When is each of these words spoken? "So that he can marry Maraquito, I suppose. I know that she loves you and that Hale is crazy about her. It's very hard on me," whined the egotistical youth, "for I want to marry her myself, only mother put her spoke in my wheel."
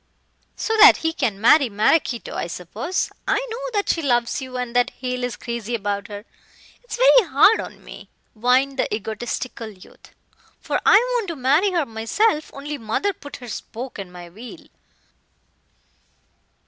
"So 0.55 0.75
that 0.77 0.97
he 1.05 1.13
can 1.13 1.39
marry 1.39 1.69
Maraquito, 1.69 2.35
I 2.35 2.47
suppose. 2.47 3.11
I 3.27 3.35
know 3.51 3.59
that 3.73 3.87
she 3.87 4.01
loves 4.01 4.41
you 4.41 4.57
and 4.57 4.75
that 4.75 4.89
Hale 4.89 5.23
is 5.23 5.35
crazy 5.37 5.75
about 5.75 6.07
her. 6.07 6.25
It's 6.83 6.97
very 6.97 7.29
hard 7.29 7.59
on 7.61 7.83
me," 7.83 8.09
whined 8.33 8.79
the 8.79 8.91
egotistical 8.91 9.69
youth, 9.69 10.15
"for 10.59 10.81
I 10.87 10.95
want 10.97 11.27
to 11.27 11.35
marry 11.35 11.69
her 11.73 11.85
myself, 11.85 12.49
only 12.51 12.79
mother 12.79 13.13
put 13.13 13.35
her 13.35 13.47
spoke 13.47 13.99
in 13.99 14.11
my 14.11 14.27
wheel." 14.27 14.69